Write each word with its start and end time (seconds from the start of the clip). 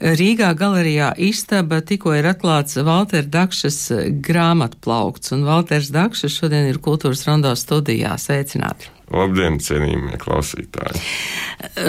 Rīgā 0.00 0.54
galerijā 0.56 1.10
Istaba 1.20 1.82
tikko 1.84 2.14
ir 2.16 2.30
atklāts 2.30 2.78
Valtera 2.80 3.28
Dakšas 3.28 3.80
grāmatplaukts, 4.24 5.34
un 5.36 5.44
Valters 5.44 5.90
Dakšas 5.92 6.38
šodien 6.40 6.70
ir 6.70 6.80
kultūras 6.80 7.26
rondo 7.28 7.52
studijā. 7.52 8.16
Sveicināti! 8.16 8.99
Labdien, 9.10 9.56
cienījamie 9.58 10.14
klausītāji! 10.22 11.00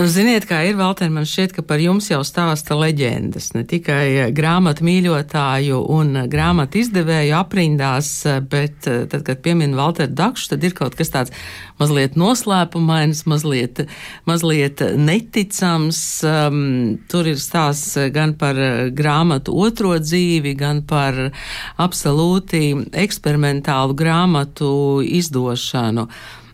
Ziniet, 0.10 0.48
kā 0.50 0.64
ir, 0.66 0.74
Valter, 0.80 1.12
man 1.14 1.28
šķiet, 1.30 1.54
ka 1.54 1.64
par 1.64 1.80
jums 1.80 2.08
jau 2.10 2.24
stāsta 2.26 2.74
leģendas. 2.80 3.52
Ne 3.54 3.62
tikai 3.70 4.32
grāmatu 4.34 4.84
mīļotāju 4.88 5.84
un 5.94 6.24
grāmatu 6.32 6.82
izdevēju 6.82 7.36
aprindās, 7.38 8.10
bet 8.50 8.82
tad, 8.88 9.20
kad 9.28 9.44
piemin 9.46 9.78
Valteru 9.78 10.12
Dakšu, 10.18 10.56
tad 10.56 10.66
ir 10.66 10.74
kaut 10.78 10.98
kas 10.98 11.14
tāds 11.14 11.36
mazliet 11.78 12.18
noslēpumains, 12.18 13.24
mazliet, 13.30 13.84
mazliet 14.26 14.82
neticams. 14.98 16.02
Um, 16.26 16.60
tur 17.12 17.30
ir 17.30 17.40
stāsts 17.42 18.00
gan 18.18 18.34
par 18.42 18.58
grāmatu 18.98 19.56
otro 19.62 19.94
dzīvi, 20.02 20.58
gan 20.58 20.82
par 20.90 21.28
absolūti 21.78 22.66
eksperimentālu 23.06 23.98
grāmatu 23.98 24.72
izdošanu. 25.06 26.10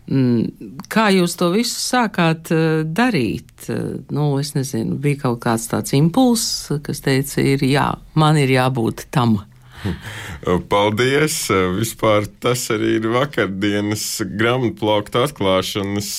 Mm, 0.08 0.70
kā 0.88 1.10
jūs 1.12 1.34
to 1.36 1.50
visu 1.52 1.76
sākāt 1.82 2.48
eh, 2.54 2.80
darīt? 2.84 3.52
Eh, 3.68 3.98
nu, 4.14 4.30
es 4.40 4.54
nezinu, 4.56 4.96
bija 4.96 5.26
kaut 5.26 5.42
kāds 5.44 5.68
tāds 5.68 5.92
impulss, 5.98 6.70
kas 6.84 7.04
teica, 7.04 7.42
ir 7.44 7.64
jā, 7.68 7.90
man 8.16 8.40
ir 8.40 8.54
jābūt 8.54 9.04
tam. 9.12 9.42
Paldies! 10.72 11.36
Vispār 11.76 12.28
tas 12.40 12.64
arī 12.72 12.96
ir 12.98 13.10
vakardienas 13.12 14.06
grāmatplaukta 14.40 15.26
atklāšanas 15.28 16.10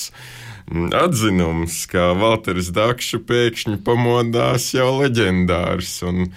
mm, 0.70 0.92
atzinums, 1.00 1.82
kā 1.90 2.12
Valteris 2.20 2.70
Dakša 2.76 3.20
pēkšņi 3.26 3.80
pamodās 3.86 4.70
jau 4.76 4.92
leģendārs. 5.00 5.98
Un 6.06 6.30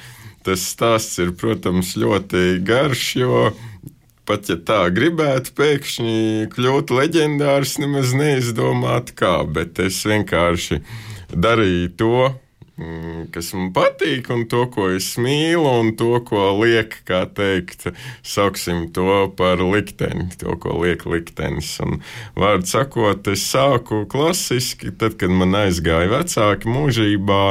tas 0.43 0.65
stāsts 0.73 1.21
ir, 1.21 1.35
protams, 1.37 1.93
ļoti 2.01 2.57
garš, 2.65 3.05
jo 3.21 3.45
pat 4.29 4.49
ja 4.51 4.57
tā 4.59 4.79
gribētu 4.93 5.55
pēkšņi 5.57 6.51
kļūt 6.53 6.93
leģendārs, 6.95 7.77
nemaz 7.83 8.13
neizdomāt 8.17 9.11
kā, 9.19 9.41
bet 9.45 9.81
es 9.83 9.99
vienkārši 10.07 10.79
darīju 11.33 11.91
to, 11.99 12.17
kas 13.33 13.51
man 13.53 13.67
patīk, 13.73 14.31
un 14.33 14.47
to, 14.49 14.63
ko 14.73 14.87
es 14.95 15.11
mīlu, 15.21 15.61
un 15.83 15.91
to, 15.97 16.15
ko 16.25 16.47
liek, 16.57 16.95
kā 17.05 17.21
teikt, 17.29 17.85
sauksim 18.25 18.87
to 18.95 19.27
par 19.37 19.61
likteni, 19.61 20.25
to, 20.41 20.55
ko 20.57 20.79
liek 20.81 21.05
liktenis. 21.05 21.69
Un, 21.85 21.99
vārdu 22.39 22.65
sakot, 22.71 23.29
es 23.29 23.43
sāku 23.45 24.03
klasiski, 24.09 24.89
tad, 24.97 25.19
kad 25.21 25.29
man 25.29 25.53
aizgāja 25.59 26.09
vecāki 26.15 26.71
mūžībā, 26.73 27.43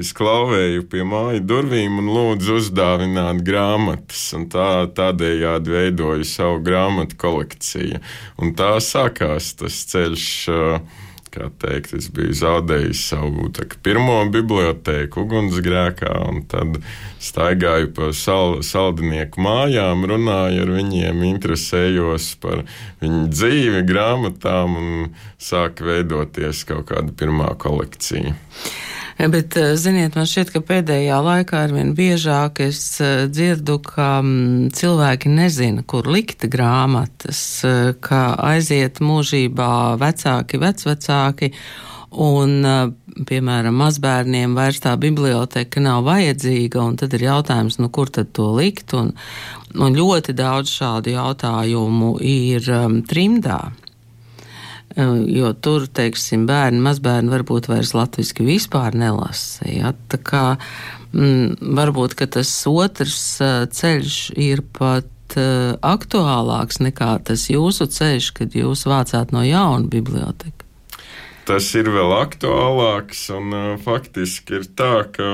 es 0.00 0.14
klauvēju 0.16 0.88
pie 0.88 1.04
māju 1.04 1.44
durvīm 1.44 2.00
un 2.00 2.08
lūdzu 2.14 2.56
uzdāvināt 2.62 3.44
grāmatas, 3.44 4.30
un 4.38 4.48
tā, 4.52 4.70
tādējādi 4.96 5.76
veidoju 5.76 6.24
savu 6.24 6.64
grāmatu 6.64 7.20
kolekciju. 7.20 8.00
Un 8.40 8.56
tā 8.56 8.72
sākās 8.80 9.52
tas 9.60 9.84
ceļš. 9.92 10.32
Uh, 10.56 11.06
kā 11.34 11.48
teikt, 11.62 11.94
es 11.98 12.08
biju 12.14 12.34
zaudējis 12.36 13.02
savu 13.12 13.48
tā, 13.54 13.66
pirmo 13.84 14.18
bibliotēku 14.32 15.24
ugunsgrēkā, 15.24 16.12
un 16.28 16.42
tad 16.50 16.78
staigāju 17.22 17.92
pa 17.96 18.10
sal, 18.16 18.60
saldinieku 18.66 19.42
mājām, 19.44 20.06
runāju 20.10 20.66
ar 20.66 20.74
viņiem, 20.78 21.24
interesējos 21.30 22.32
par 22.42 22.64
viņu 23.02 23.26
dzīvi, 23.32 23.82
grāmatām, 23.88 24.78
un 24.80 25.10
sāk 25.40 25.84
veidoties 25.84 26.64
kaut 26.68 26.88
kāda 26.92 27.14
pirmā 27.16 27.52
kolekcija. 27.60 28.36
Bet, 29.28 29.56
eh, 29.56 29.74
ziniet, 29.76 30.14
man 30.16 30.24
šķiet, 30.24 30.48
ka 30.54 30.60
pēdējā 30.64 31.18
laikā 31.20 31.58
arvien 31.66 31.90
biežāk 31.92 32.62
es 32.64 32.80
eh, 33.04 33.26
dzirdu, 33.28 33.76
ka 33.84 34.22
mm, 34.24 34.70
cilvēki 34.72 35.28
nezina, 35.34 35.84
kur 35.84 36.08
likt 36.08 36.46
grāmatas, 36.48 37.42
eh, 37.68 37.90
ka 38.00 38.22
aiziet 38.48 39.02
mūžībā 39.04 39.98
vecāki, 40.00 40.60
vecvecāki. 40.62 41.52
Un, 42.10 42.64
piemēram, 43.28 43.76
mazbērniem 43.78 44.56
vairs 44.56 44.80
tā 44.82 44.96
biblioteka 44.98 45.78
nav 45.84 46.08
vajadzīga, 46.08 46.80
un 46.82 46.96
tad 46.98 47.12
ir 47.14 47.28
jautājums, 47.28 47.76
nu, 47.78 47.86
kur 47.92 48.10
tad 48.10 48.32
to 48.34 48.48
likt, 48.56 48.96
un, 48.98 49.12
un 49.76 49.94
ļoti 50.00 50.34
daudz 50.34 50.72
šādu 50.80 51.12
jautājumu 51.14 52.16
ir 52.24 52.66
um, 52.74 52.98
trimdā. 53.06 53.60
Jo 54.98 55.52
tur, 55.54 55.84
teiksim, 55.86 56.48
bērni, 56.50 56.80
mazbērni 56.82 57.30
varbūt 57.30 57.68
vairs 57.70 57.92
latviešu 57.94 58.42
vispār 58.42 58.96
nelasa. 58.98 59.68
Ja? 59.70 59.92
Tā 60.10 60.18
kā 60.18 60.44
mm, 61.14 61.60
varbūt 61.78 62.16
tas 62.34 62.50
otrs 62.66 63.22
ceļš 63.70 64.18
ir 64.34 64.64
pat 64.74 65.38
uh, 65.38 65.78
aktuālāks 65.86 66.82
nekā 66.82 67.12
tas 67.28 67.46
jūsu 67.52 67.86
ceļš, 67.86 68.32
kad 68.40 68.58
jūs 68.58 68.82
vācāt 68.90 69.30
no 69.36 69.44
jauna 69.46 69.86
biblioteka. 69.86 70.66
Tas 71.46 71.70
ir 71.78 71.88
vēl 71.90 72.12
aktuālāks, 72.18 73.24
un 73.34 73.78
faktiski 73.82 74.58
ir 74.58 74.66
tā, 74.78 75.06
ka 75.14 75.30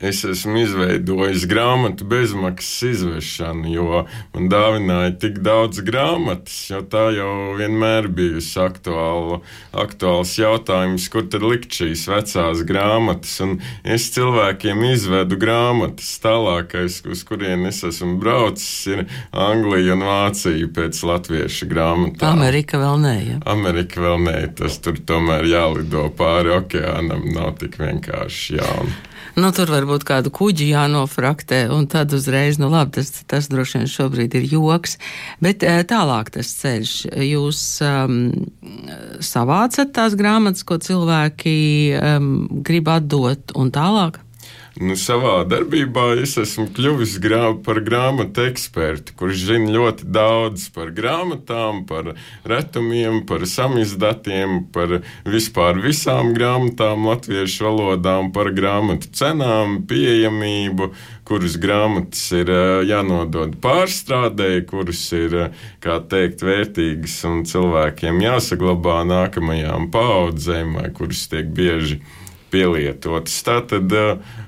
es 0.00 0.22
esmu 0.24 0.62
izveidojis 0.62 1.44
grāmatu 1.48 2.06
bezmaksas 2.08 2.82
izvešanu, 2.88 3.68
jo 3.74 4.04
man 4.34 4.48
dāvināja 4.52 5.12
tik 5.20 5.40
daudz 5.44 5.82
grāmatas, 5.84 6.56
jo 6.72 6.80
tā 6.88 7.10
jau 7.12 7.32
vienmēr 7.58 8.08
bijusi 8.08 8.56
aktuāla, 8.64 9.40
aktuāls 9.84 10.32
jautājums, 10.40 11.08
kur 11.12 11.26
tad 11.28 11.44
likt 11.44 11.76
šīs 11.76 12.06
vecās 12.08 12.64
grāmatas. 12.68 13.34
Un 13.44 13.58
es 13.84 14.08
cilvēkiem 14.14 14.86
izvedu 14.90 15.36
grāmatas. 15.40 16.14
Tālākais, 16.24 17.00
uz 17.04 17.24
kurien 17.28 17.66
es 17.68 17.82
esmu 17.86 18.16
braucis, 18.20 18.72
ir 18.88 19.04
Anglija 19.36 19.98
un 19.98 20.06
Vācija 20.08 20.72
pēc 20.76 21.02
latviešu 21.12 21.68
grāmatām. 21.70 22.40
Amerika 22.40 22.80
vēl 22.80 23.04
nē. 23.04 23.14
Ja? 23.26 23.38
Amerika 23.52 24.00
vēl 24.00 24.24
nē, 24.24 24.38
tas 24.60 24.80
tur 24.80 24.96
tomēr 25.04 25.48
jālido 25.50 26.08
pāri 26.16 26.56
okeānam, 26.56 27.28
nav 27.36 27.54
tik 27.60 27.76
vienkārši 27.80 28.60
jauni. 28.60 28.98
Nu, 29.40 29.48
tur 29.56 29.70
varbūt 29.72 30.04
kādu 30.04 30.32
kuģi 30.34 30.66
jānofraktē, 30.74 31.62
un 31.72 31.86
tad 31.88 32.12
uzreiz, 32.16 32.58
nu 32.60 32.68
labi, 32.72 32.98
tas, 32.98 33.22
tas 33.30 33.48
droši 33.48 33.78
vien 33.78 33.88
šobrīd 33.88 34.36
ir 34.36 34.48
joks. 34.50 34.98
Bet 35.40 35.64
eh, 35.64 35.80
tālāk 35.88 36.32
tas 36.34 36.50
ceļš. 36.60 36.94
Jūs 37.24 37.60
um, 37.86 38.18
savācat 39.24 39.94
tās 39.96 40.16
grāmatas, 40.18 40.66
ko 40.68 40.76
cilvēki 40.82 41.54
um, 41.96 42.34
grib 42.66 42.90
atdot, 42.92 43.56
un 43.56 43.72
tālāk? 43.72 44.20
Nu, 44.78 44.94
savā 44.94 45.40
darbībā 45.50 46.12
es 46.22 46.36
esmu 46.38 46.68
kļuvis 46.76 47.16
grā, 47.22 47.40
par 47.66 47.80
grāmatu 47.82 48.44
ekspertu, 48.46 49.16
kurš 49.18 49.42
zina 49.48 49.72
ļoti 49.74 50.06
daudz 50.14 50.68
par 50.70 50.92
grāmatām, 50.94 51.80
par 51.88 52.12
retumiem, 52.46 53.24
par 53.26 53.42
samizdatiem, 53.50 54.68
par 54.70 55.00
vispār 55.26 55.80
visām 55.82 56.30
grāmatām, 56.36 57.08
latviešu 57.10 57.66
valodām, 57.66 58.30
par 58.36 58.52
grāmatu 58.54 59.10
cenām, 59.10 59.80
pieejamību, 59.90 60.92
kuras 61.26 61.58
grāmatas 61.58 62.22
ir 62.38 62.54
jānodod 62.86 63.58
pārstrādēji, 63.64 64.64
kuras 64.70 65.02
ir, 65.18 65.36
kā 65.82 65.98
teikt, 66.14 66.46
vērtīgas 66.46 67.18
un 67.26 67.42
cilvēkiem 67.50 68.22
jāsaglabā 68.22 69.02
nākamajām 69.10 69.90
paudzēm, 69.90 70.76
vai 70.78 70.88
kuras 70.94 71.26
tiek 71.32 71.50
bieži 71.58 71.98
pielietotas. 72.52 73.38
Tātad 73.46 73.92
uh, 73.96 74.38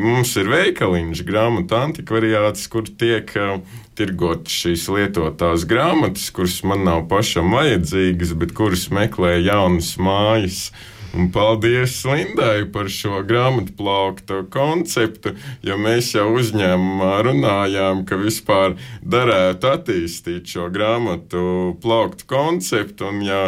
mums 0.00 0.34
ir 0.40 0.50
veikaliņš, 0.50 1.24
grāmatu 1.28 1.78
antikvariāts, 1.78 2.66
kur 2.72 2.88
tiek 2.88 3.32
uh, 3.38 3.58
tirgotas 3.98 4.54
šīs 4.62 4.86
lietotās 4.92 5.66
grāmatas, 5.68 6.30
kuras 6.34 6.60
man 6.66 6.86
nav 6.88 7.04
pašam 7.10 7.52
vajadzīgas, 7.56 8.32
bet 8.40 8.56
kuras 8.56 8.88
meklē 8.94 9.36
jaunas 9.42 9.96
mājas. 10.00 10.70
Un 11.10 11.26
paldies 11.34 11.96
Lindai 12.06 12.68
par 12.70 12.86
šo 12.86 13.24
grāmatu 13.26 13.74
plauktu 13.74 14.44
konceptu, 14.54 15.32
jo 15.66 15.74
mēs 15.74 16.12
jau 16.14 16.28
uzņēmumā 16.38 17.16
runājām, 17.26 18.04
ka 18.06 18.18
vispār 18.20 18.76
derētu 19.02 19.72
attīstīt 19.72 20.54
šo 20.54 20.68
grāmatu 20.70 21.42
plauktu 21.82 22.28
konceptu. 22.30 23.10
Un, 23.10 23.24
ja 23.26 23.42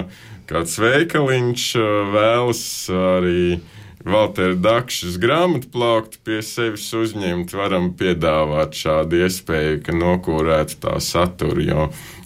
kāds 0.51 0.75
veikaliņš 0.83 1.69
vēlas 2.11 2.65
arī 2.91 3.61
Valtera 4.05 4.55
Dakšas 4.55 5.15
grāmatu 5.23 5.69
plauktu 5.71 6.19
pie 6.27 6.41
sevis 6.43 6.89
uzņemt, 6.97 7.53
varam 7.55 7.93
piedāvāt 7.99 8.75
šādu 8.75 9.21
iespēju, 9.23 9.79
ka 9.87 9.95
nokūrētu 9.95 10.81
tā 10.83 10.97
saturu, 10.99 11.63
jo 11.63 11.85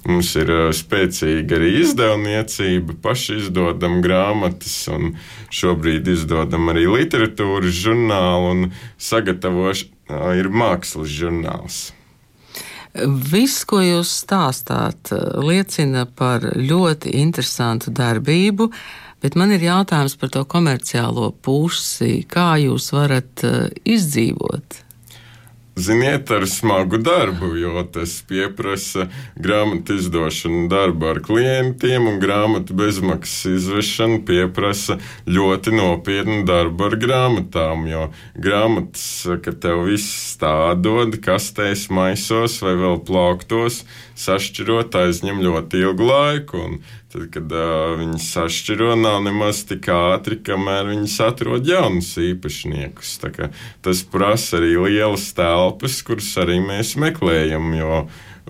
mums 0.09 0.33
ir 0.41 0.53
spēcīga 0.77 1.59
arī 1.59 1.75
izdevniecība, 1.83 2.97
paši 3.05 3.41
izdodam 3.43 4.01
grāmatas, 4.05 4.79
un 4.89 5.19
šobrīd 5.53 6.09
izdodam 6.17 6.73
arī 6.73 6.87
literatūras 6.89 7.77
žurnālu, 7.85 8.55
un 8.55 8.73
sagatavošana 8.97 10.33
ir 10.41 10.49
mākslas 10.49 11.13
žurnāls. 11.13 11.81
Viss, 12.97 13.67
ko 13.69 13.83
jūs 13.85 14.09
stāstāt, 14.23 15.11
liecina 15.45 16.07
par 16.09 16.47
ļoti 16.57 17.13
interesantu 17.21 17.93
darbību. 17.93 18.71
Uh, 18.71 19.06
Bet 19.27 19.35
man 19.35 19.51
ir 19.51 19.65
jautājums 19.67 20.13
par 20.21 20.31
to 20.31 20.45
komerciālo 20.47 21.33
pusi. 21.43 22.21
Kā 22.31 22.53
jūs 22.63 22.93
varat 22.95 23.43
uh, 23.43 23.65
izdzīvot? 23.83 24.85
Ziniet, 25.77 26.31
ar 26.31 26.47
smagu 26.47 26.97
darbu, 27.03 27.51
jo 27.59 27.83
tas 27.93 28.13
prasa 28.57 29.09
grāmatu 29.35 29.99
izdošanu, 29.99 30.69
darbu 30.73 31.09
ar 31.11 31.19
klientiem, 31.27 32.07
un 32.09 32.21
grāmatu 32.23 32.73
bezmaksas 32.79 33.51
izvešana 33.51 34.47
prasa 34.55 34.97
ļoti 35.27 35.75
nopietnu 35.77 36.47
darbu 36.49 36.87
ar 36.87 36.97
grāmatām. 37.03 37.85
Jo 37.91 38.07
grāmatas, 38.39 39.27
ka 39.43 39.53
tev 39.53 39.85
viss 39.91 40.39
tā 40.41 40.73
dod, 40.81 41.19
kastēs, 41.19 41.91
maisos 41.91 42.63
vai 42.63 42.79
vēl 42.81 43.03
plauktos, 43.03 43.83
sašķirot 44.15 44.97
aizņem 45.03 45.45
ļoti 45.45 45.83
ilgu 45.83 46.09
laiku. 46.09 46.63
Un 46.71 46.81
Tad, 47.17 47.31
kad 47.33 47.53
uh, 47.57 47.95
viņi 47.97 48.19
sašķiro, 48.21 48.91
nav 49.01 49.23
nemaz 49.25 49.63
tik 49.65 49.87
ātri, 49.89 50.37
kamēr 50.45 50.91
viņi 50.91 51.09
atrod 51.25 51.65
jaunus 51.65 52.11
īpašniekus. 52.21 53.15
Tas 53.81 54.03
prasa 54.13 54.59
arī 54.59 54.75
lielas 54.77 55.31
telpas, 55.37 56.03
kuras 56.05 56.29
arī 56.43 56.59
mēs 56.61 56.93
meklējam. 57.01 57.73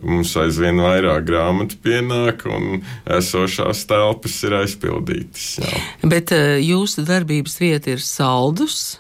Mums 0.03 0.35
aizvien 0.43 0.83
vairāk 0.83 1.29
grāmatu 1.29 1.79
pienāk, 1.85 2.43
un 2.51 2.83
esošās 3.07 3.87
telpas 3.87 4.35
ir 4.49 4.59
aizpildītas. 4.59 5.47
Jā. 5.63 5.87
Bet 6.03 6.35
uh, 6.35 6.59
jūsu 6.59 7.07
darbības 7.07 7.61
vieta 7.63 7.95
ir 7.95 8.03
saldus? 8.03 8.97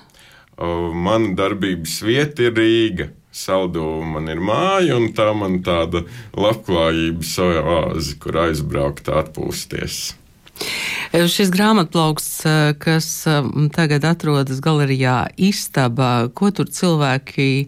Uh, 0.54 0.94
mana 0.94 1.34
darbības 1.34 1.98
vieta 2.06 2.46
ir 2.46 2.54
Rīga. 2.54 3.10
Saldu 3.36 3.84
man 4.00 4.30
ir 4.32 4.40
māja, 4.40 4.96
un 4.96 5.10
tā 5.12 5.28
man 5.36 5.58
tāda 5.64 6.06
labklājības 6.32 7.34
oāze, 7.44 8.14
kur 8.22 8.38
aizbraukt, 8.46 9.10
atpūsties. 9.12 10.14
Šis 11.12 11.52
grāmatplaukts, 11.52 12.30
kas 12.80 13.10
tagad 13.76 14.08
atrodas 14.08 14.62
galerijā 14.64 15.26
Istaba, 15.36 16.30
ko 16.32 16.48
tur 16.56 16.72
cilvēki 16.72 17.66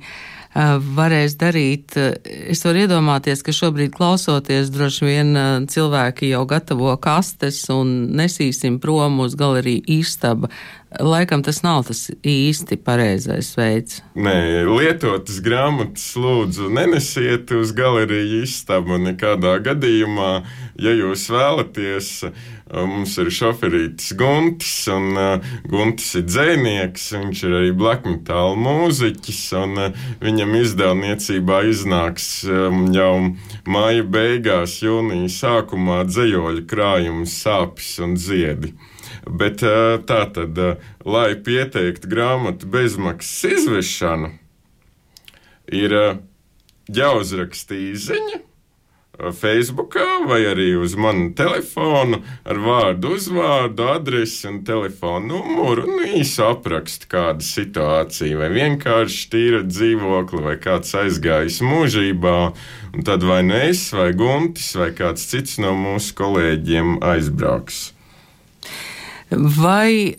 varēs 0.97 1.37
darīt. 1.39 1.95
Es 2.25 2.65
varu 2.65 2.87
iedomāties, 2.87 3.45
ka 3.45 3.53
šobrīd 3.55 3.93
klausoties, 3.95 4.73
droši 4.75 5.05
vien 5.07 5.37
cilvēki 5.71 6.33
jau 6.33 6.47
gatavo 6.49 6.97
kastes 6.97 7.61
un 7.73 8.09
nesīsim 8.19 8.81
prom 8.83 9.21
uz 9.23 9.37
galeriju 9.39 9.85
īstaba. 10.01 10.51
Laikam 10.89 11.43
tas 11.45 11.59
nav 11.61 11.83
tas 11.85 12.07
īsti 12.25 12.79
pareizais 12.81 13.51
veids. 13.59 13.99
Nē, 14.17 14.65
lietotas 14.65 15.43
grāmatas 15.45 16.07
lūdzu 16.17 16.71
nenesiet 16.73 17.53
uz 17.53 17.75
galeriju 17.77 18.41
istabu 18.47 18.97
nekādā 19.03 19.59
gadījumā. 19.67 20.31
Ja 20.81 20.95
jūs 20.97 21.27
vēlaties, 21.29 22.11
mums 22.73 23.19
ir 23.21 23.29
šoferītis 23.37 24.15
Guntis, 24.17 24.73
un 24.95 25.13
uh, 25.13 25.53
Guntis 25.69 26.15
ir 26.17 26.25
dzēnieks, 26.31 27.09
viņš 27.19 27.45
ir 27.45 27.61
arī 27.61 27.77
black 27.77 28.09
metal 28.09 28.57
mūziķis, 28.57 29.45
un 29.61 29.85
uh, 29.91 30.03
viņam 30.25 30.57
izdevniecībā 30.63 31.67
iznāks 31.69 32.31
um, 32.49 32.87
jau 32.97 33.13
māja 33.69 34.09
beigās, 34.09 34.81
jūnija 34.81 35.29
sākumā 35.37 36.07
dzējoļu 36.09 36.65
krājums 36.71 37.43
sāpes 37.45 37.99
un 38.01 38.17
ziedi. 38.17 38.73
Bet 39.27 39.63
tā 39.63 40.21
tad, 40.31 40.59
lai 41.05 41.31
pieteiktu 41.35 42.11
grāmatu 42.11 42.69
bezmaksas 42.71 43.59
izvešanu, 43.59 44.35
ir 45.73 45.97
jāuzraksta 46.89 47.77
īsiņa. 47.77 48.45
Facebook 49.19 49.97
vai 50.31 50.45
arī 50.47 50.77
uz 50.79 50.93
manu 50.95 51.33
telefonu 51.35 52.21
ar 52.47 52.61
vārdu, 52.63 53.17
uzvārdu, 53.17 53.89
adresi 53.91 54.47
un 54.47 54.61
telefonu 54.63 55.41
numuru 55.41 55.89
un 55.91 56.05
īsu 56.21 56.45
aprakstu 56.47 57.11
kāda 57.11 57.43
situācija, 57.43 58.39
vai 58.39 58.53
vienkārši 58.55 59.27
tīra 59.33 59.65
dzīvokli, 59.67 60.45
vai 60.47 60.55
kāds 60.63 60.95
aizgājis 61.03 61.59
mūžībā, 61.67 62.39
un 62.95 63.07
tad 63.11 63.27
vai 63.27 63.43
nu 63.43 63.59
es, 63.59 63.89
vai 63.91 64.13
Guntis, 64.15 64.71
vai 64.79 64.93
kāds 64.95 65.27
cits 65.33 65.59
no 65.59 65.75
mūsu 65.75 66.15
kolēģiem 66.23 67.01
aizbrauks. 67.03 67.89
Vai, 69.29 70.17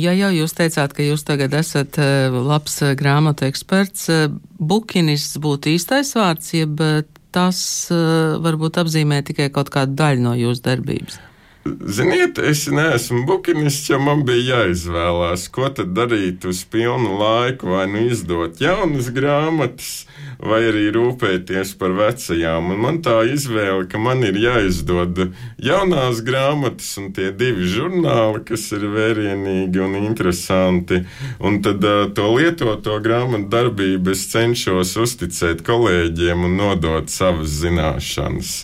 ja 0.00 0.12
jau 0.16 0.30
jūs 0.32 0.54
teicāt, 0.56 0.94
ka 0.96 1.04
jūs 1.04 1.24
tagad 1.28 1.52
esat 1.58 1.98
uh, 2.00 2.32
labs 2.32 2.78
uh, 2.80 2.94
grāmatu 2.96 3.44
eksperts, 3.44 4.06
uh, 4.08 4.28
bukinists 4.56 5.36
būtu 5.44 5.74
īstais 5.74 6.14
vārds, 6.16 6.54
jeb 6.56 6.80
tas 7.28 7.58
varbūt 7.92 8.78
apzīmē 8.80 9.20
tikai 9.28 9.50
kaut 9.52 9.68
kādu 9.68 9.92
daļu 10.00 10.24
no 10.24 10.32
jūsu 10.32 10.64
darbības? 10.64 11.18
Ziniet, 11.66 12.38
es 12.38 12.66
neesmu 12.70 13.24
bukinists, 13.26 13.88
ja 13.90 13.98
man 14.00 14.22
bija 14.28 14.62
jāizvēlās, 14.62 15.48
ko 15.52 15.68
tad 15.74 15.90
darīt 15.96 16.44
uz 16.48 16.62
pilnu 16.70 17.16
laiku, 17.18 17.72
vai 17.74 17.86
nu 17.90 18.04
izdot 18.08 18.60
jaunas 18.62 19.10
grāmatas, 19.12 20.06
vai 20.38 20.60
arī 20.68 20.86
rūpēties 20.94 21.74
par 21.80 21.96
vecajām. 21.98 22.70
Un 22.72 22.82
man 22.84 23.00
tā 23.04 23.16
izvēle, 23.28 23.88
ka 23.90 24.00
man 24.00 24.22
ir 24.24 24.38
jāizdod 24.38 25.18
jaunās 25.64 26.22
grāmatas 26.24 26.92
un 27.00 27.10
tie 27.16 27.32
divi 27.34 27.66
žurnāli, 27.68 28.44
kas 28.48 28.68
ir 28.76 28.86
vērienīgi 28.94 29.82
un 29.82 29.98
interesanti. 29.98 31.02
Un 31.42 31.60
tad 31.64 31.84
uh, 31.84 32.06
to 32.14 32.30
lietoto 32.36 32.96
grāmatu 33.04 33.50
darbību 33.52 34.14
es 34.14 34.24
cenšos 34.32 34.94
uzticēt 35.02 35.64
kolēģiem 35.66 36.46
un 36.48 36.56
nodot 36.62 37.10
savas 37.12 37.58
zināšanas, 37.64 38.54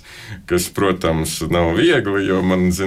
kas, 0.49 0.70
protams, 0.75 1.41
nav 1.50 1.75
viegli, 1.81 2.26
jo 2.31 2.41
man 2.44 2.70
zināšanas 2.70 2.83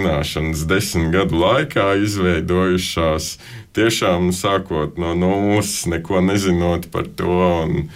desmit 0.67 1.11
gadu 1.13 1.39
laikā 1.41 1.95
izveidojušās 2.03 3.37
tiešām 3.73 4.31
sākot 4.31 4.97
no 4.97 5.15
nulles, 5.15 5.85
neko 5.85 6.21
nezinot 6.21 6.91
par 6.91 7.07
to. 7.15 7.41
Un, 7.65 7.89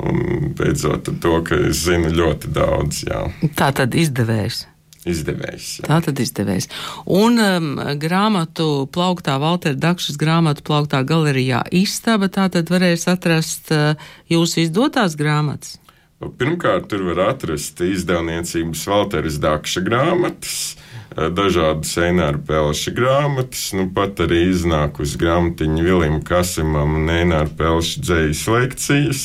Un 0.00 0.52
beidzot, 0.56 1.10
to, 1.20 1.32
ka 1.44 1.56
es 1.68 1.82
zinu 1.84 2.08
ļoti 2.14 2.48
daudz. 2.54 3.02
Jā. 3.04 3.24
Tā 3.58 3.68
tad 3.76 3.92
izdevējs. 3.98 4.62
Izdevējs. 5.08 5.66
Jā. 5.80 5.86
Tā 5.88 5.98
tad 6.06 6.20
izdevējs. 6.20 6.68
Un 7.04 7.40
um, 7.40 7.68
grāmatu 8.00 8.86
plauktā, 8.92 9.38
Valtera 9.40 9.78
Dakšas 9.80 10.18
grāmatu 10.20 10.64
plauktā 10.64 11.02
galerijā 11.08 11.62
Istaba, 11.72 12.28
tā 12.32 12.50
tad 12.52 12.72
varēs 12.72 13.08
atrast 13.10 13.72
uh, 13.74 13.96
jūsu 14.30 14.66
izdotās 14.66 15.16
grāmatas. 15.20 15.78
Pirmkārt, 16.20 16.90
tur 16.92 17.06
var 17.10 17.30
atrast 17.30 17.80
izdevniecības 17.80 18.86
Valteras 18.92 19.40
Dakša 19.40 19.84
grāmatas, 19.84 20.60
uh, 20.76 20.89
dažādas 21.16 21.92
Eināra 21.98 22.38
Pelša 22.46 22.94
grāmatas, 22.94 23.70
nu 23.76 23.88
pat 23.94 24.20
arī 24.22 24.44
iznākusi 24.50 25.18
grāmatiņa 25.20 25.86
Vilim 25.86 26.20
Kasimam 26.26 27.00
un 27.00 27.10
Eināra 27.10 27.50
Pelša 27.58 28.04
dzējas 28.06 28.44
lekcijas 28.54 29.24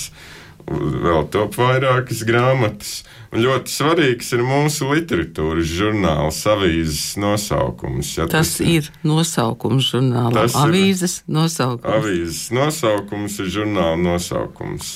vēl 0.66 1.28
top 1.30 1.56
vairākas 1.60 2.24
grāmatas. 2.26 3.04
Un 3.34 3.44
ļoti 3.44 3.70
svarīgs 3.70 4.32
ir 4.34 4.44
mūsu 4.48 4.88
literatūras 4.90 5.70
žurnāls, 5.70 6.42
avīzes 6.50 7.16
nosaukums. 7.22 8.16
Ja, 8.18 8.28
tas, 8.32 8.56
tas 8.56 8.66
ir 8.66 8.90
nosaukums 9.06 9.92
žurnālam. 9.92 10.50
Avīzes 10.64 11.20
nosaukums. 11.28 11.98
Avīzes 12.00 12.46
nosaukums 12.56 13.40
ir 13.44 13.52
žurnāla 13.60 14.00
nosaukums. 14.00 14.96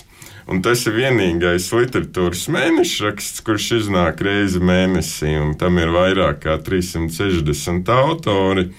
Un 0.49 0.63
tas 0.65 0.81
ir 0.89 0.95
vienīgais 0.97 1.67
literatūras 1.77 2.47
mēnešraksts, 2.49 3.43
kurš 3.45 3.67
iznāk 3.83 4.23
reizi 4.25 4.57
mēnesī, 4.57 5.35
un 5.37 5.51
tam 5.61 5.77
ir 5.77 5.91
vairāk 5.93 6.39
kā 6.47 6.55
360 6.65 7.91
autori. 7.93 8.71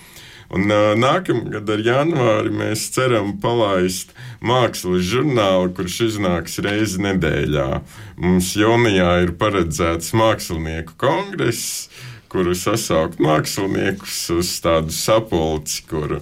Un 0.51 0.67
uh, 0.67 0.97
nākamgad 0.99 1.71
ar 1.71 1.83
janvāri 1.87 2.51
mēs 2.51 2.89
ceram 2.91 3.37
palaist 3.39 4.11
mākslas 4.43 5.07
žurnālu, 5.07 5.71
kurš 5.77 6.01
iznāks 6.09 6.59
reizi 6.67 6.99
nedēļā. 7.07 7.69
Mums 8.19 8.51
jūnijā 8.59 9.13
ir 9.29 9.37
paredzēts 9.39 10.11
mākslinieku 10.19 10.99
kongress, 10.99 11.87
kuru 12.35 12.59
sasaukt 12.59 13.23
māksliniekus 13.23 14.25
uz 14.35 14.57
tādu 14.67 14.91
sapulci, 14.91 15.85
kuru 15.87 16.19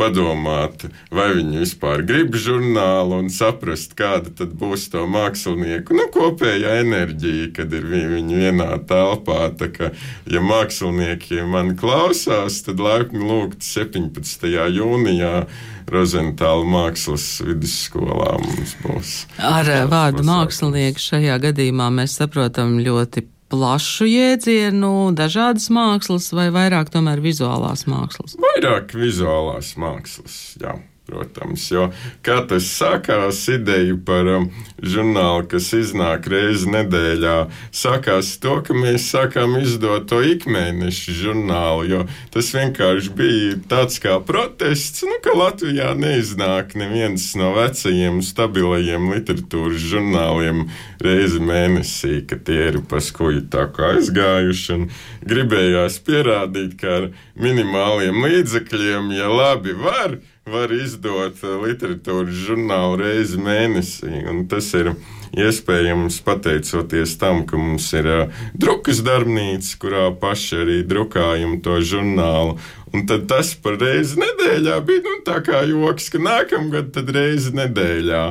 padomāt, 0.00 0.86
vai 1.14 1.28
viņi 1.38 1.60
vispār 1.62 2.02
grib 2.06 2.34
žurnālu 2.38 3.20
un 3.22 3.30
saprast, 3.32 3.94
kāda 3.98 4.32
tad 4.40 4.54
būs 4.58 4.88
to 4.92 5.04
mākslinieku 5.10 5.96
nu, 5.96 6.08
kopējā 6.14 6.78
enerģija, 6.82 7.50
kad 7.56 7.74
ir 7.74 7.86
viņi 7.90 8.40
vienā 8.42 8.70
telpā. 8.88 9.50
Tā 9.58 9.70
kā, 9.74 9.92
ja 10.30 10.42
mākslinieki 10.44 11.44
mani 11.50 11.76
klausās, 11.78 12.62
tad 12.66 12.82
laipni 12.82 13.22
lūgt 13.24 13.62
17. 13.66 14.50
jūnijā. 14.78 15.36
Rozentāla 15.84 16.64
mākslas 16.64 17.26
vidusskolā 17.44 18.38
mums 18.40 18.72
būs. 18.80 19.10
Ar 19.36 19.68
vārdu 19.90 20.24
mākslinieks 20.24 21.10
šajā 21.10 21.36
gadījumā 21.42 21.90
mēs 21.92 22.16
saprotam 22.22 22.78
ļoti 22.80 23.26
plašu 23.54 24.08
jēdzienu, 24.10 25.12
dažādas 25.14 25.68
mākslas 25.70 26.32
vai 26.34 26.48
vairāk 26.54 26.90
tomēr 26.90 27.22
vizuālās 27.22 27.86
mākslas? 27.90 28.34
Vairāk 28.42 28.96
vizuālās 28.98 29.74
mākslas, 29.80 30.38
jā. 30.60 30.74
Protams, 31.04 31.66
jo 31.68 31.90
kā 32.24 32.38
tas 32.48 32.64
sākās, 32.64 33.42
ideja 33.52 33.92
par 34.08 34.24
um, 34.38 34.46
žurnālu, 34.80 35.42
kas 35.52 35.66
iznāk 35.76 36.24
reizi 36.32 36.70
nedēļā, 36.72 37.34
sākās 37.76 38.30
to, 38.40 38.54
ka 38.64 38.72
mēs 38.72 39.10
sākām 39.12 39.58
izdot 39.60 40.08
to 40.08 40.22
ikmēneša 40.24 41.18
žurnālu, 41.18 41.84
jo 41.90 42.00
tas 42.32 42.48
vienkārši 42.56 43.12
bija 43.20 43.52
tāds 43.68 44.00
kā 44.00 44.16
protests, 44.24 45.04
nu, 45.04 45.20
ka 45.20 45.36
Latvijā 45.36 45.92
neiznāk 45.92 46.72
neviens 46.80 47.28
no 47.36 47.52
vecajiem 47.58 48.22
stabilajiem 48.24 49.12
literatūras 49.12 49.84
žurnāliem 49.84 50.70
reizi 51.04 51.44
mēnesī, 51.44 52.22
ka 52.24 52.40
tie 52.40 52.70
ir 52.70 52.80
paskuļi 52.88 53.44
tā 53.52 53.68
kā 53.76 53.92
aizgājuši, 53.98 54.78
un 54.78 54.88
gribējās 55.28 56.00
pierādīt, 56.08 56.78
ka 56.80 57.00
ar 57.02 57.10
minimāliem 57.36 58.24
līdzekļiem, 58.24 59.18
ja 59.20 59.28
labi 59.28 59.76
var, 59.84 60.22
var 60.44 60.72
izdot 60.76 61.40
eh, 61.40 61.52
literatūras 61.64 62.40
žurnālu 62.46 62.98
reizi 63.00 63.40
mēnesī. 63.40 64.24
Tas 64.50 64.68
ir 64.76 64.92
iespējams 65.34 66.20
pateicoties 66.26 67.16
tam, 67.18 67.42
ka 67.48 67.58
mums 67.58 67.88
ir 67.96 68.06
uh, 68.06 68.42
drukas 68.54 69.00
darbnīca, 69.02 69.72
kurā 69.82 70.04
paši 70.20 70.60
arī 70.62 70.76
drukājam 70.86 71.56
to 71.64 71.80
žurnālu. 71.82 72.58
Un 72.94 73.02
tad 73.10 73.24
tas 73.26 73.50
par 73.58 73.80
reizi 73.80 74.20
nedēļā 74.20 74.76
bija 74.86 75.02
nu, 75.02 75.16
tā 75.26 75.40
kā 75.42 75.64
joks, 75.66 76.12
ka 76.14 76.20
nākamgad 76.22 76.92
tad 76.94 77.10
reizi 77.16 77.50
nedēļā. 77.56 78.22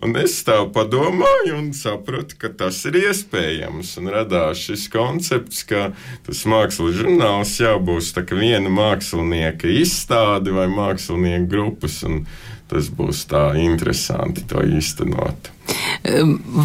Un 0.00 0.16
es 0.16 0.38
tā 0.46 0.56
padomāju 0.72 1.58
un 1.58 1.66
sapratu, 1.76 2.38
ka 2.40 2.48
tas 2.62 2.78
ir 2.88 2.96
iespējams. 3.02 3.92
Un 4.00 4.08
radās 4.14 4.62
šis 4.64 4.86
koncepts, 4.92 5.60
ka 5.68 5.90
tas 6.24 6.40
mākslas 6.48 6.96
žurnāls 6.96 7.52
jābūt 7.60 8.32
viena 8.32 8.72
mākslinieka 8.72 9.68
izstāde 9.68 10.56
vai 10.56 10.70
mākslinieku 10.72 11.50
grupas. 11.52 12.00
Tas 12.70 12.88
būs 12.94 13.26
tā 13.28 13.50
interesanti 13.60 14.46
to 14.48 14.62
īstenot. 14.64 15.50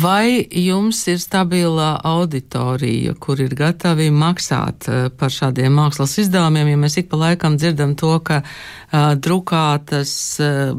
Vai 0.01 0.45
jums 0.51 0.99
ir 1.11 1.19
stabila 1.19 1.95
auditorija, 2.03 3.13
kur 3.19 3.39
ir 3.43 3.53
gatavi 3.57 4.07
maksāt 4.13 4.87
eh, 4.89 5.07
par 5.09 5.33
šādiem 5.33 5.75
mākslas 5.75 6.15
izdevumiem? 6.23 6.71
Ja 6.73 6.79
mēs 6.81 6.97
ik 7.01 7.09
pa 7.11 7.19
laikam 7.19 7.57
dzirdam 7.59 7.95
to, 7.99 8.13
ka 8.25 8.41
uh, 8.41 9.13
drukātas, 9.19 10.13
uh, 10.43 10.71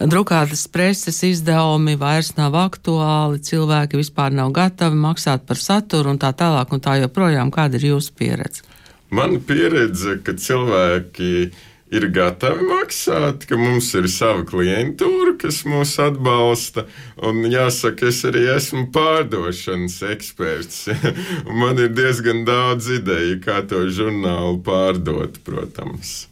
drukātas 0.00 0.66
preses 0.72 1.22
izdevumi 1.26 1.96
vairs 2.00 2.34
nav 2.38 2.58
aktuāli, 2.58 3.40
cilvēki 3.46 4.00
vispār 4.00 4.34
nav 4.34 4.52
gatavi 4.56 4.98
maksāt 5.00 5.46
par 5.48 5.60
saturu 5.60 6.14
un 6.14 6.20
tā 6.20 6.34
tālāk 6.36 6.74
un 6.74 6.84
tā 6.84 6.98
joprojām. 7.04 7.54
Kāda 7.54 7.80
ir 7.80 7.90
jūsu 7.94 8.14
pieredze? 8.18 8.66
Mana 9.10 9.40
pieredze, 9.42 10.20
ka 10.22 10.36
cilvēki 10.38 11.50
ir 11.90 12.06
gatavi 12.14 12.66
maksāt, 12.68 13.44
ka 13.48 13.58
mums 13.58 13.90
ir 13.98 14.08
sava 14.10 14.44
klientūra, 14.48 15.34
kas 15.40 15.62
mūs 15.68 15.96
atbalsta. 16.02 16.86
Un 17.26 17.42
jāsaka, 17.50 18.10
es 18.10 18.22
arī 18.28 18.46
esmu 18.54 18.86
pārdošanas 18.94 20.00
eksperts. 20.14 20.84
Man 21.60 21.82
ir 21.82 21.92
diezgan 21.94 22.44
daudz 22.48 22.90
ideju, 23.00 23.40
kā 23.44 23.60
to 23.70 23.86
žurnālu 23.90 24.60
pārdot, 24.66 25.40
protams. 25.46 26.26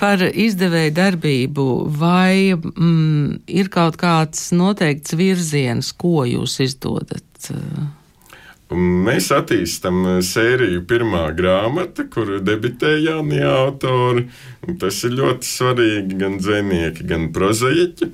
Par 0.00 0.20
izdevēju 0.26 0.92
darbību, 0.92 1.66
vai 1.96 2.52
mm, 2.52 3.46
ir 3.48 3.70
kaut 3.72 3.96
kāds 4.00 4.50
noteikts 4.52 5.14
virziens, 5.16 5.92
ko 5.96 6.26
jūs 6.28 6.58
izdodat? 6.66 7.52
Mēs 8.70 9.32
attīstām 9.34 10.04
sēriju 10.22 10.84
pirmā 10.86 11.24
grāmata, 11.34 12.04
kur 12.06 12.36
debitē 12.38 12.92
jaunie 13.02 13.42
autori. 13.42 14.28
Tas 14.78 15.00
ir 15.08 15.16
ļoti 15.18 15.48
svarīgi 15.48 16.18
gan 16.20 16.36
dzinieki, 16.38 17.06
gan 17.10 17.30
prozaiķi. 17.34 18.10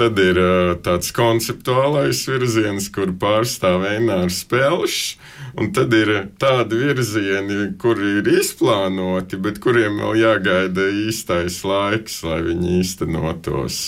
Tad 0.00 0.22
ir 0.22 0.40
tāds 0.86 1.12
konceptuālais 1.16 2.22
virziens, 2.30 2.88
kur 2.94 3.12
pārstāv 3.20 3.84
Einārs 3.90 4.40
Pelšs. 4.48 5.18
Un 5.56 5.70
tad 5.72 5.94
ir 5.96 6.10
tādi 6.40 6.76
virzieni, 6.82 7.70
kuri 7.80 8.18
ir 8.20 8.28
izplānoti, 8.42 9.38
bet 9.40 9.60
kuriem 9.64 10.02
vēl 10.02 10.18
jāgaida 10.20 10.84
īstais 11.06 11.62
laiks, 11.64 12.20
lai 12.26 12.42
viņi 12.44 12.74
īstenotos 12.82 13.80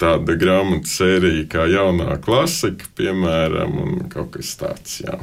tāda 0.00 0.36
grāmatu 0.38 0.88
sērija 0.88 1.48
kā 1.50 1.66
jaunā 1.70 2.14
klasika, 2.22 2.86
piemēram, 2.96 3.76
un 3.82 4.08
kaut 4.12 4.36
kas 4.38 4.54
tāds. 4.60 5.00
Jā. 5.02 5.18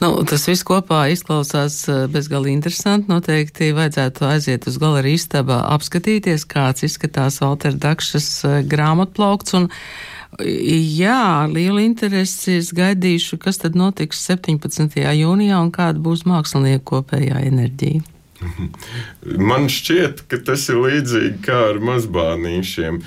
Nu, 0.00 0.10
tas 0.28 0.44
viss 0.48 0.64
kopā 0.66 1.06
izklausās 1.12 1.78
eh, 1.88 2.04
bezgalīgi 2.12 2.56
interesanti. 2.56 3.10
Noteikti 3.12 3.70
vajadzētu 3.76 4.26
aiziet 4.28 4.66
uz 4.68 4.76
galeriju 4.82 5.20
istabā, 5.20 5.62
apskatīties, 5.76 6.44
kāds 6.50 6.84
izskatās 6.88 7.40
Walter 7.44 7.76
Dakšas 7.86 8.28
eh, 8.44 8.58
grāmatplaukts. 8.68 9.56
Jā, 10.44 11.46
liela 11.48 11.80
interesi 11.80 12.58
es 12.58 12.72
gaidīšu, 12.76 13.38
kas 13.40 13.62
tad 13.62 13.78
notiks 13.78 14.20
17. 14.28 14.98
jūnijā 15.16 15.62
un 15.62 15.72
kāda 15.72 16.02
būs 16.02 16.26
mākslinieku 16.28 16.84
kopējā 16.90 17.40
enerģija. 17.48 18.15
Man 19.48 19.66
šķiet, 19.72 20.24
ka 20.30 20.38
tas 20.44 20.66
ir 20.70 20.80
līdzīgi 20.82 21.40
kā 21.44 21.56
ar 21.70 21.80
mazbērniem. 21.84 22.98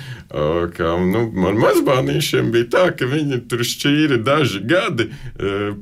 Kā, 0.74 0.90
nu, 1.10 1.22
ar 1.48 1.58
mazbērniem 1.58 2.50
bija 2.54 2.68
tā, 2.74 2.84
ka 2.96 3.08
viņi 3.10 3.40
tur 3.50 3.64
šķīra 3.66 4.20
daži 4.26 4.62
gadi 4.70 5.08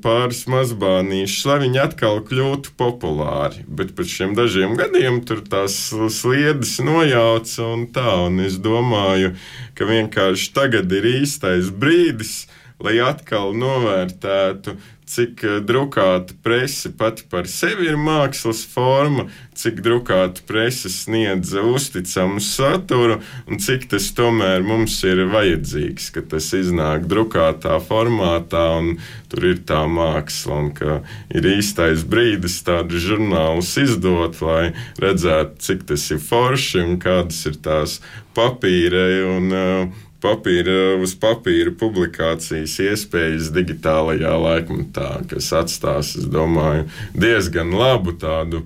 pāris 0.04 0.44
mazbērnīšus, 0.50 1.46
lai 1.48 1.58
viņi 1.64 1.82
atkal 1.84 2.22
kļūtu 2.28 2.74
populāri. 2.80 3.64
Bet 3.68 3.94
pēc 3.98 4.14
šiem 4.18 4.36
dažiem 4.38 4.76
gadiem 4.78 5.22
tur 5.28 5.42
tās 5.44 5.78
sliedes 6.16 6.76
nojauca 6.84 7.72
un 7.72 7.88
tā. 7.94 8.18
Un 8.28 8.44
es 8.44 8.60
domāju, 8.62 9.34
ka 9.78 9.88
vienkārši 9.88 10.52
tagad 10.56 10.92
ir 10.92 11.08
īstais 11.18 11.72
brīdis, 11.72 12.46
lai 12.82 12.98
atkal 13.02 13.56
novērtētu 13.58 14.76
cik 15.08 15.44
eh, 15.44 15.58
drukāta 15.64 16.36
presa 16.44 16.90
pati 16.98 17.24
par 17.30 17.48
sevi 17.50 17.88
ir 17.88 17.98
mākslas 18.00 18.64
forma, 18.68 19.26
cik 19.58 19.80
drukāta 19.84 20.44
presa 20.48 20.90
sniedz 20.92 21.54
uzticamu 21.58 22.42
saturu 22.44 23.18
un 23.48 23.62
cik 23.62 23.88
tas 23.92 24.10
tomēr 24.16 24.64
mums 24.66 24.98
ir 25.08 25.24
vajadzīgs, 25.32 26.10
ka 26.14 26.24
tas 26.34 26.50
iznāk 26.56 27.08
drukātā 27.10 27.78
formātā 27.88 28.64
un 28.78 28.92
tur 29.32 29.48
ir 29.52 29.62
tā 29.68 29.84
māksla 29.90 30.60
un 30.62 30.72
ka 30.76 31.00
ir 31.34 31.48
īstais 31.56 32.04
brīdis 32.08 32.60
tādu 32.66 33.00
žurnālus 33.02 33.74
izdot, 33.80 34.40
lai 34.44 34.72
redzētu, 35.00 35.58
cik 35.64 35.88
tas 35.92 36.10
ir 36.14 36.22
forši 36.22 36.84
un 36.84 36.98
kādas 37.02 37.44
ir 37.48 37.58
tās 37.64 37.98
papīra 38.36 39.06
un 39.28 39.54
uh, 39.54 40.04
papīra, 40.22 40.98
uz 41.02 41.14
papīra 41.18 41.72
publikācijas 41.78 42.78
iespējas 42.84 43.52
digitālajā 43.54 44.34
laikmetā, 44.42 45.10
kas 45.30 45.52
atstās, 45.56 46.14
es 46.18 46.28
domāju, 46.30 46.88
diezgan 47.14 47.72
labu 47.76 48.16
tādu 48.18 48.64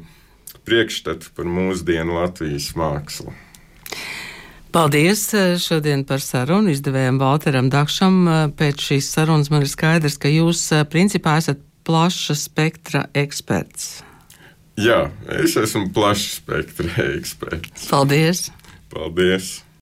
priekšstatu 0.66 1.32
par 1.36 1.48
mūsdienu 1.48 2.20
Latvijas 2.20 2.72
mākslu. 2.78 3.34
Paldies 4.72 5.26
eh, 5.36 5.58
šodien 5.60 6.06
par 6.08 6.22
sarunu 6.24 6.72
izdevējam 6.72 7.18
Valteram 7.20 7.68
Dakšam. 7.72 8.22
Eh, 8.24 8.44
pēc 8.56 8.86
šīs 8.86 9.10
sarunas 9.12 9.50
man 9.52 9.66
ir 9.66 9.68
skaidrs, 9.68 10.16
ka 10.16 10.32
jūs 10.32 10.64
eh, 10.72 10.86
principā 10.88 11.36
esat 11.42 11.60
plaša 11.84 12.38
spektra 12.38 13.04
eksperts. 13.12 14.00
Jā, 14.80 15.10
es 15.42 15.58
esmu 15.60 15.90
plaša 15.92 16.30
spektra 16.38 16.88
eksperts. 17.18 17.90
Paldies! 17.90 18.48
Paldies! 18.92 19.58